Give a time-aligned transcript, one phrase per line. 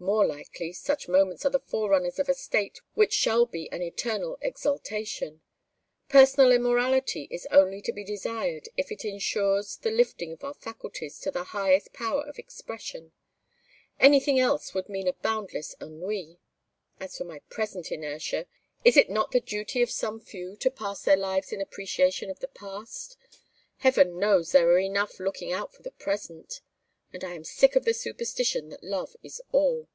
[0.00, 4.36] "More likely, such moments are the forerunners of a state which shall be an eternal
[4.42, 5.40] exaltation.
[6.10, 11.18] Personal immortality is only to be desired if it insures the lifting of our faculties
[11.20, 13.12] to their highest power of expression.
[13.98, 16.38] Anything else would mean a boundless ennui.
[17.00, 18.46] As for my present inertia,
[18.84, 22.40] is it not the duty of some few to pass their lives in appreciation of
[22.40, 23.16] the past?
[23.78, 26.60] Heaven knows there are enough looking out for the present.
[27.10, 29.88] And I am sick of the superstition that love is all.